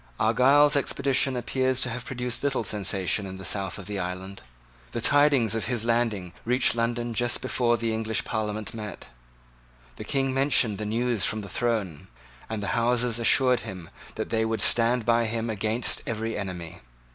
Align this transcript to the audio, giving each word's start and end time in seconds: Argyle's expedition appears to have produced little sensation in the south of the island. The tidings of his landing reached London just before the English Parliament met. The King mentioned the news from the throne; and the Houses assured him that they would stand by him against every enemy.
Argyle's 0.19 0.75
expedition 0.75 1.37
appears 1.37 1.79
to 1.81 1.87
have 1.91 2.05
produced 2.05 2.41
little 2.43 2.63
sensation 2.63 3.27
in 3.27 3.37
the 3.37 3.45
south 3.45 3.77
of 3.77 3.85
the 3.85 3.99
island. 3.99 4.41
The 4.93 4.99
tidings 4.99 5.53
of 5.53 5.65
his 5.65 5.85
landing 5.85 6.33
reached 6.43 6.73
London 6.75 7.13
just 7.13 7.39
before 7.39 7.77
the 7.77 7.93
English 7.93 8.25
Parliament 8.25 8.73
met. 8.73 9.09
The 9.97 10.03
King 10.03 10.33
mentioned 10.33 10.79
the 10.79 10.87
news 10.87 11.23
from 11.25 11.41
the 11.41 11.49
throne; 11.49 12.07
and 12.49 12.63
the 12.63 12.69
Houses 12.73 13.19
assured 13.19 13.59
him 13.59 13.91
that 14.15 14.29
they 14.31 14.43
would 14.43 14.59
stand 14.61 15.05
by 15.05 15.25
him 15.27 15.51
against 15.51 16.01
every 16.07 16.35
enemy. 16.35 16.81